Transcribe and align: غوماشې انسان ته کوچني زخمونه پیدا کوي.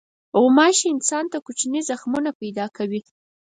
غوماشې 0.39 0.87
انسان 0.95 1.25
ته 1.31 1.37
کوچني 1.45 1.81
زخمونه 1.89 2.29
پیدا 2.41 2.65
کوي. 2.77 3.01